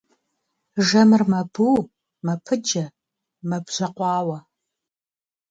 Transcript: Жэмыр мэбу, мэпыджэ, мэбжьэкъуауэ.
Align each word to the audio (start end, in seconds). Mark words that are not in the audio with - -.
Жэмыр 0.87 1.23
мэбу, 1.31 1.69
мэпыджэ, 2.25 2.85
мэбжьэкъуауэ. 3.49 4.37